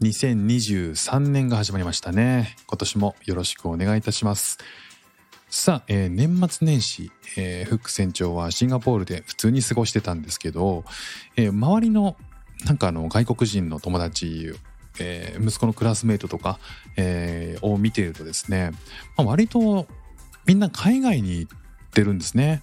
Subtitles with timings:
[0.00, 2.56] 2023年が始まりましたね。
[2.66, 4.56] 今年もよろしくお願いいたします。
[5.50, 10.84] さあ、えー年末年始、えーフック船長はシンガポールで普通に過ごしてたんですけど、
[11.36, 12.16] えー周りの
[12.64, 14.54] なんかあの外国人の友達、
[15.00, 16.58] えー息子のクラスメートとか、
[16.96, 18.70] えーを見ているとですね、
[19.18, 19.86] まあ、割と
[20.46, 21.58] みんな海外に行っ
[21.90, 22.62] てるんですね。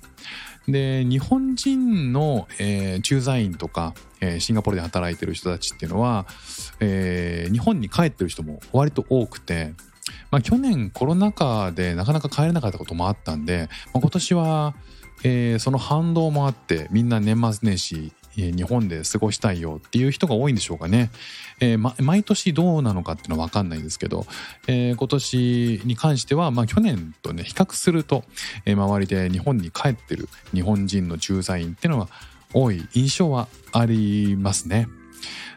[0.67, 6.25] で日本人の、えー駐在員とか、えーシンガポールで働いてる人たちっていうのは、
[6.79, 9.73] えー日本に帰ってる人も割と多くて、
[10.29, 14.75] まあ、去年コロナ禍でなかなか帰れなかったこともあったんで、まあ、今年は、
[15.23, 21.09] えーその反動もあってみんな年末年始日本で過ごしたいよっていう人が多いんでしょうかね。
[21.59, 24.25] えーま毎年どうなのかっていうのは分かんないんですけど、
[24.67, 28.23] えー今年に関しては、まあ、去年とね比較すると、
[28.65, 32.09] えー周りで日本に帰ってる日本人の駐在員っていうのは
[32.53, 34.87] 多い印象はありますね。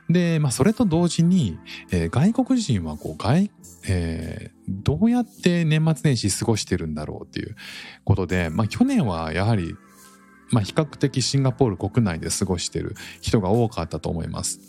[0.08, 1.58] で、まあ、それと同時に、
[1.92, 3.50] えー外国人はこう外、
[3.86, 7.56] えーどうやって年末年始過ごしてるんだろうっていう
[8.04, 9.74] ことで、まあ、去年はやはり
[10.50, 14.60] まあ、比較的シンガポール国内で過ごしてる人が多かったと思います。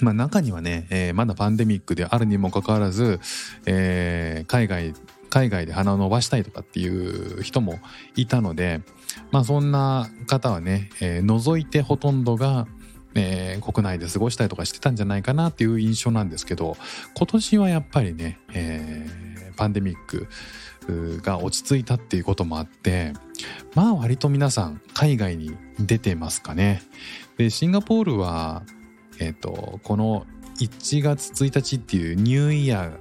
[0.00, 3.20] まあ、中にはね、えーまだパンデミックであるにもかかわらず、
[3.66, 4.94] えー海外
[5.28, 7.78] 海外で鼻を伸ばしたいとかっていう人も
[8.14, 8.80] いたので、
[9.32, 12.66] まあ、そんな方はね、えー除いてほとんどが、
[13.14, 16.76] えー国内で過ごしたりとかしてたんじゃないかなっていう印象なんですけど
[17.16, 20.28] 今年はやっぱりね、えーパンデミック
[21.22, 23.14] が落ち着いたっていうこともあって
[23.74, 26.82] まあ割と皆さん海外に出てますかね。
[27.36, 28.62] でシンガポールは、
[29.18, 30.26] えっとこの
[30.60, 32.98] 1月1日っていうニューイヤー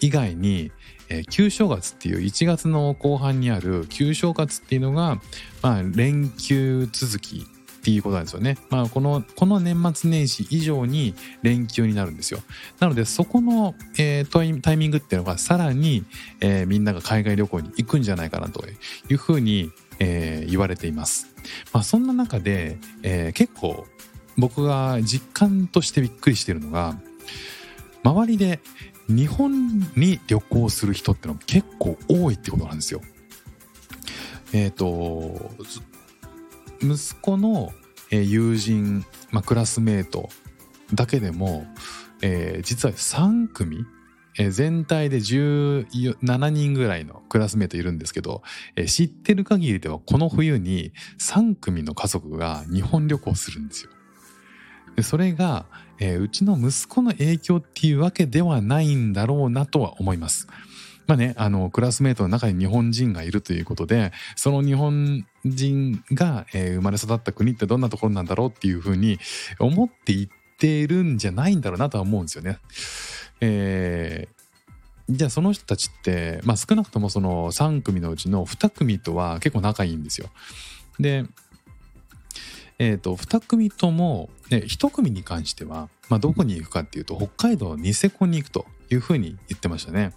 [0.00, 0.70] 以外に、
[1.08, 5.20] えー旧正月っていう1月の後半にある旧正月っていうのが、
[5.62, 7.46] まあ、連休続き
[7.84, 8.56] っていうことなんですよね。
[8.70, 12.40] まあ、このこの年末年始以上に連休になるんですよ。
[12.80, 16.04] なのでそこの、えータイタイミングっていうのがさらに、
[16.40, 21.34] えーみんなが海外旅行に行くんじゃないかなというふうに、えー言われています。
[21.72, 23.86] まあ、そんな中で、えー結構
[24.36, 26.98] 僕が実感としてびっくりしてるのが
[28.02, 28.58] 周りで
[29.08, 33.00] 日本に旅行する人ってのも結構多いってことなんですよ。
[34.52, 35.50] えっ、と
[36.80, 37.72] 息子の
[38.10, 40.28] 友人、まあ、クラスメート
[40.92, 41.66] だけでも、
[42.22, 43.84] えー実は3組、
[44.38, 48.42] えー全体で17人ぐらいのクラスメートいるんですけど、
[48.76, 53.90] えー知ってる限りではこの冬に3組の家族が日本旅行するんですよ。
[54.96, 55.66] でそれが、
[55.98, 60.46] えーうちの息子の影響っていうわけではないんだろうなとは思います。
[61.06, 69.18] まあね、あの、クラスメートの中に日本人がいるということで、その日本人が、えー生まれ育った国ってどんなところなんだろうっていうふうに
[69.58, 72.58] 思っていってるんじゃないんだろうなとは思うんですよね。
[73.40, 74.34] えー
[75.08, 80.28] じゃあその人たちって、まあ、少なくともその3組のうちの2組とは結構仲いいんですよ。
[80.98, 81.26] で、
[82.78, 90.12] えー、と2組とも、ね、1組に関しては、まあ、どこに行くかっていうと北海道ニセコに行くというふうに言ってましたね。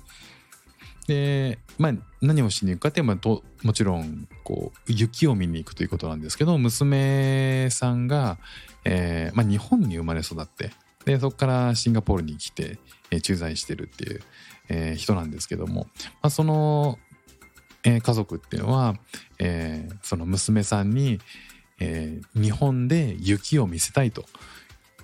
[1.07, 8.37] で、まあ、何をしに行くかって、まあともちろんこう雪を見に行くということなんですけど娘さんが、
[8.85, 10.71] えーまあ、日本に生まれ育って
[11.07, 12.77] でそこからシンガポールに来て、
[13.11, 14.21] えー駐在してるっていう、
[14.67, 15.87] えー人なんですけども、
[16.21, 16.99] まあ、その、
[17.85, 18.95] えー家族っていうのは、
[19.39, 21.19] えーその娘さんに、
[21.79, 24.25] えー日本で雪を見せたいと。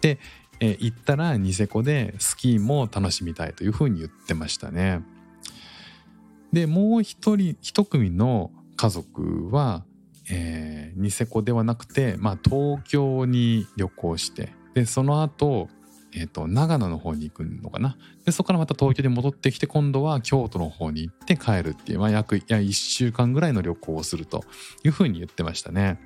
[0.02, 0.20] で、
[0.60, 5.02] えー行ったらニセコでスキーも楽しみたいというふうに言ってましたね。
[6.52, 9.86] でもう一人一組の家族は、
[10.30, 15.70] えーニセコではなくて、まあ、東京に旅行してでその後、
[16.16, 24.44] えーと長野の方に行くのかなでそこからまた東京に戻ってきて今度は京都の方に行って帰るっていう、まあ、約いや1週間ぐらいの旅行をすると
[24.84, 26.00] いうふうに言ってましたね。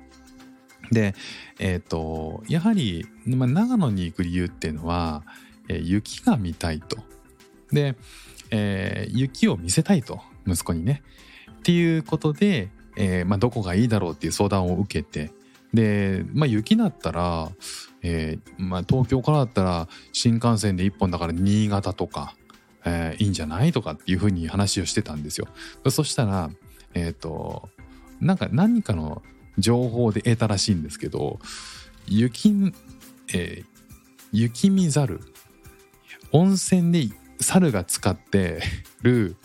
[0.90, 1.14] で
[1.58, 5.22] えっ、とやはり、まあ、長野に行く理由っていうのは、
[5.68, 6.98] えー雪が見たいと。
[7.72, 7.96] で、
[8.50, 11.02] えー雪を見せたいと息子にね。
[11.58, 15.32] っていうことで、えーまあ、どこがいいだろうっていう相談を受けて
[15.74, 17.50] で、まあ、雪だったら、
[18.02, 22.34] えーまあ、東京からだったら新幹線で1本だから新潟とか
[22.84, 25.48] えーいいんじゃないとかっていうふうに話をしてたんですよ。
[25.90, 26.50] そしたら、
[26.94, 27.68] えっ、と、
[28.20, 29.22] なんか何かの
[29.58, 31.38] 情報で得たらしいんですけど、
[32.06, 32.72] 雪、
[33.34, 33.64] えー
[34.30, 35.20] 雪見猿、
[36.32, 38.60] 温泉で猿が使って
[39.02, 39.36] る、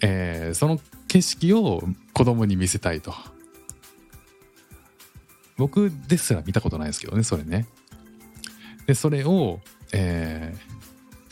[0.00, 1.82] えーその景色を
[2.12, 3.14] 子供に見せたいと。
[5.56, 7.66] 僕ですら見たことないですけどね、それね。
[8.86, 9.60] で、それを、
[9.92, 10.74] えー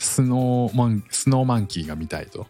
[0.03, 2.47] スノーマン、スノーマンキーが見たいと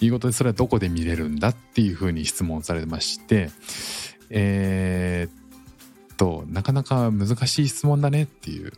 [0.00, 3.50] いうことで、それはどこで見れるんだっていうふうに質問されまして、
[4.28, 8.72] えーっと、なかなか難しい質問だねっていう。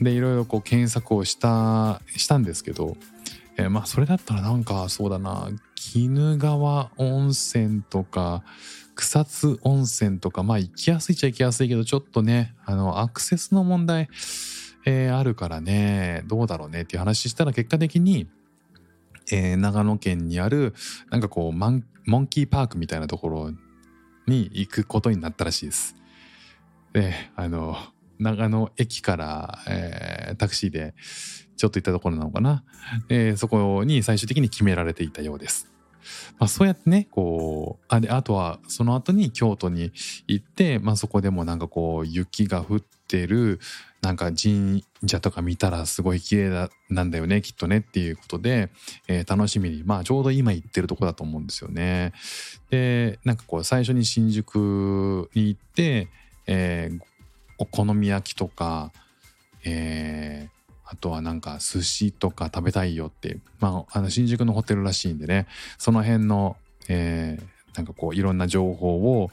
[0.00, 2.96] で、いろいろこう検索をした、したんですけど、
[3.56, 5.48] えーまあ、それだったらなんか、そうだな、
[5.94, 8.42] 鬼怒川温泉とか、
[8.94, 14.08] 草津温泉とか、まあ行きやすいっちゃ行きやすいけど、ちょっとね、あの、アクセスの問題、
[14.84, 18.28] えーあるからね、どうだろうねっていう話したら結果的に、
[19.30, 20.74] えー長野県にある、
[21.10, 23.50] なんかこう、マンモンキーパークみたいなところ
[24.26, 25.96] に行くことになったらしいです。
[26.92, 27.76] で、あの、
[28.18, 30.94] 長野駅から、えータクシーで
[31.56, 32.64] ちょっと行ったところなのかな。
[33.36, 35.71] そこに最終的に決められていたようです。
[36.38, 39.92] まあ、そうやってね、こう、あで、あとは、その後に京都に
[40.26, 43.60] 行って、まあ、そこでもなんかこう、雪が降ってる、
[44.00, 48.70] なんか神社とか見たらすごい綺麗だなんだよね、きっとねっていうことで、
[49.08, 52.12] えー楽しみに、まあ、ちょうど今行ってるとこだと思うんですよね。
[52.70, 56.08] で、なんかこう、最初に新宿に行って、
[56.46, 57.00] えー
[57.58, 58.92] お好み焼きとか、
[59.64, 60.61] えー
[60.92, 65.46] あとはなんか寿司とか食べたいよって、まあ、あの新宿のホテルらしいんでね、
[65.78, 66.56] その辺の、
[66.88, 69.30] えーなんかこういろんな情報を、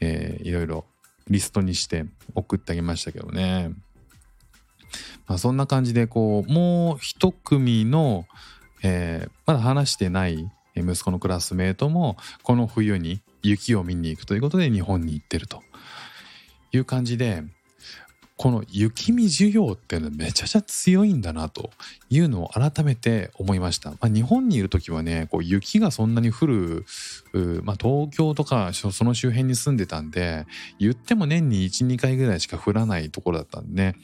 [0.00, 0.84] えーいろいろ
[1.30, 3.70] リストにして送ってあげましたけどね。
[5.26, 8.26] まあ、そんな感じでこうもう一組の、
[8.82, 15.62] えーまだ話してない息子のクラスメートもこの冬に雪を見に行くということで日本に行ってると
[16.72, 17.44] いう感じで
[18.38, 21.70] この雪見需要っていうのはめちゃくちゃ強いんだなと
[22.08, 23.90] いうのを改めて思いました。
[23.90, 26.86] まあ、日本にいる時はねこう雪がそんなに降る、
[27.64, 30.46] まあ、東京とかそその周辺に住んでたんで
[30.78, 33.96] 言っても年に12回ぐらいしか降らないところだったんでね、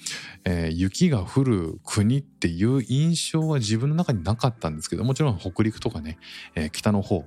[0.45, 6.19] えー雪が降る国っていう印象は自分の中になかったんですけどもちろん北陸とかね、
[6.57, 7.25] えー北の方、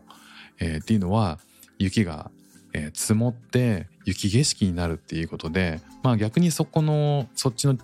[0.60, 1.40] えーっていうのは
[1.80, 2.32] 雪が、
[2.78, 7.78] え積もって雪景色になるっていうことでまあ逆にそこのそっちの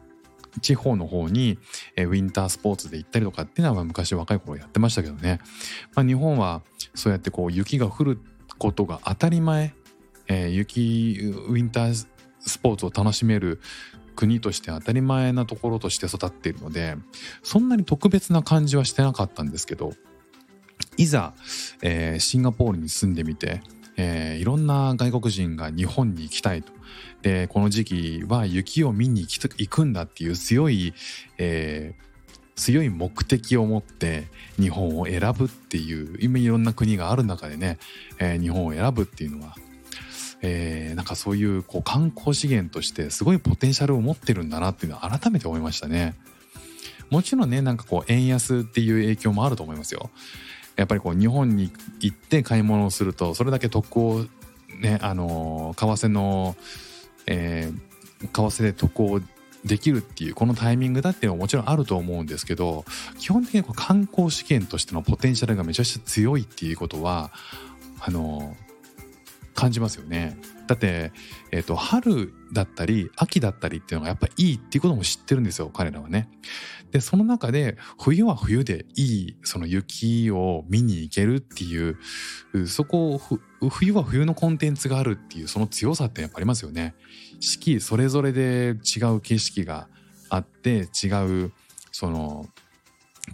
[0.62, 1.58] 地方の方に、
[1.96, 5.40] えウィンタースポーツで行ったりとかっていうのは昔若い頃やってましたけどね、
[5.96, 6.62] まあ、日本は
[6.94, 8.20] そうやってこう雪が降る
[8.60, 9.74] ことが当たり前、
[10.28, 11.18] えー雪
[11.48, 12.08] ウィンター
[12.40, 13.62] スポーツを楽しめる
[14.16, 16.98] 国として当たり前なところとして育っているので
[17.42, 19.94] そんなに特別な感じはしてなかったんですけど
[20.98, 21.34] いざ、
[21.82, 23.62] えーシンガポールに住んでみて、
[23.98, 26.74] えーいろんな外国人が日本に行きたいと。
[27.22, 30.94] でこの時期は雪を見に行き行くんだっていう強い、
[31.38, 32.04] えー
[32.56, 34.28] 強い目的を持って
[34.60, 37.80] 日本を選ぶっていう今いろんな国がある中でね、
[38.20, 39.56] えー日本を選ぶっていうのは、
[40.44, 46.16] えーなんかそういうこう観光資源としてすごいポテンシャルを持ってるんだなっていうのは改めて思いましたね。
[47.10, 50.10] もちろんねなんかこう円安っていう影響もあると思いますよ。
[50.76, 54.26] やっぱりこう日本に行って買い物をするとそれだけ得を
[54.80, 56.56] ねあの為替の、
[57.26, 59.22] えー為替で特攻
[59.66, 62.84] できるっていうこのタイミングだっていうのはもちろんあると思うんですけど
[63.18, 67.32] 基本的にこう観光資源としてのポテンシャルがめちゃくちゃ強いっていうことは
[68.00, 68.56] あの
[69.56, 70.38] 感じますよね。
[70.68, 71.12] だって、
[71.52, 76.30] えっと春だったり秋だったりっていうのがやっぱいいっていうことも知ってるんですよ彼らはね。
[76.92, 81.98] でその中で冬は冬でいいその雪を見に行けるっていう
[82.68, 83.20] そこ
[83.62, 86.94] を冬は冬のコンテンツがあるっていうその強さってやっぱありますよね。
[87.40, 89.88] 四季それぞれで違う景色が
[90.30, 91.08] あって違
[91.46, 91.52] う
[91.92, 92.48] その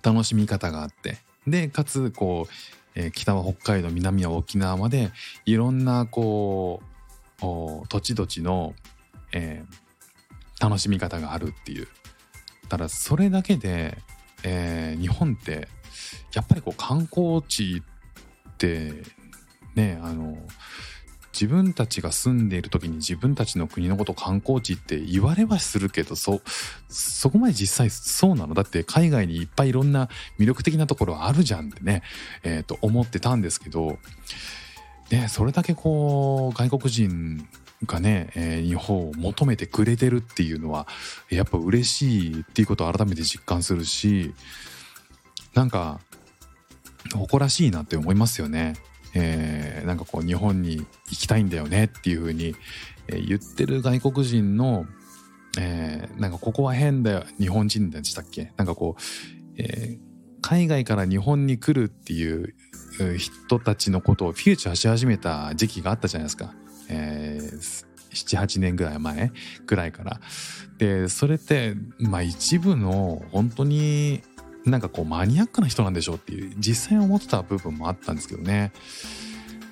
[0.04, 2.54] 楽しみ方があってでかつこう、
[2.96, 5.12] えー北は北海道南は沖縄まで
[5.46, 6.89] いろんなこう
[7.40, 8.74] 土地土地の、
[9.32, 9.76] えー
[10.62, 11.88] 楽しみ方があるっていう。
[12.68, 13.98] ただそれだけで、
[14.44, 15.70] えー日本って
[16.34, 18.92] やっぱりこう観光地って
[19.74, 20.38] ねあの
[21.32, 26.42] 自分たちが住んでいる時に自分たちの国のこと観光地って言われはするけどそ
[26.90, 28.54] そこまで実際そうなの？
[28.54, 32.04] だって海外にいっぱいいろんな魅力的なところあるじゃんってね、
[32.44, 33.98] えーと思ってたんですけど、
[35.12, 37.48] ね、それだけこう外国人
[37.86, 40.88] がね、えー日本を求めてくれてるっていうのは
[41.30, 44.34] やっぱ嬉しいっていうことを改めて実感するし
[45.56, 46.00] なんか
[47.16, 48.76] 誇らしいなって思いますよね。
[49.16, 52.56] えー、なんかこう日本に行きたいんだよねっていう風に、
[53.08, 54.86] え、言ってる外国人の、
[55.58, 58.52] えー、なんかここは変だよ日本人でしたっけ？
[58.58, 59.02] なんかこう、
[59.58, 60.09] えー、
[60.42, 62.54] 海外から日本に来るっていう
[63.18, 66.54] 人たちのことをフューチャーし始めた時期があったじゃないですか。
[66.90, 69.32] えー、78年ぐらい前
[69.66, 70.20] ぐらいから。
[70.78, 74.22] でそれってまあ一部の本当に
[74.66, 78.72] なんかこうマニアックな人なんでしょうっていう実際思ってた部分もあったんですけどね。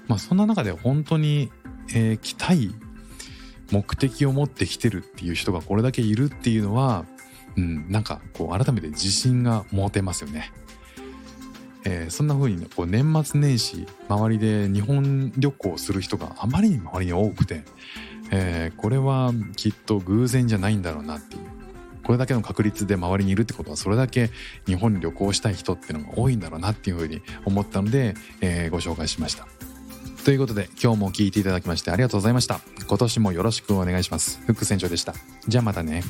[0.07, 1.51] まあそんな中で本当に、
[1.93, 2.73] えー、来たい
[3.71, 7.05] 目的を持ってきてるっていう人がこれだけいるっていうのは、
[7.57, 10.51] うん、なんかこう改めて自信が持てますよね。
[11.83, 17.63] えー、そんな風に、ね、こう年末年始周りで日本旅行する人があまりに周りに多くて、
[18.29, 21.41] えー、これはきっと偶然じゃないんだろうなっていう
[22.03, 24.29] これだけの確率で周りにいるってことはそれだけ
[24.65, 29.47] 日本に旅行したい人っていうのが多いんだろうなっていうふうに思ったので、えー、ご紹介しました。
[30.23, 32.61] ということで今日も聞いていただきましてありがとうございました。
[32.87, 34.41] 今年もよろしくお願いします。
[34.45, 35.13] フック船長でした。
[35.47, 36.03] じゃあまたね。